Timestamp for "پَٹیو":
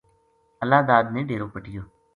1.53-1.81